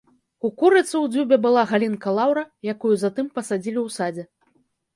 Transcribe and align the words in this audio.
У 0.47 0.49
курыцы 0.61 0.93
ў 1.03 1.11
дзюбе 1.15 1.37
была 1.43 1.65
галінка 1.73 2.15
лаўра, 2.21 2.43
якую 2.75 2.95
затым 3.05 3.31
пасадзілі 3.39 3.77
ў 3.77 3.89
садзе. 4.01 4.23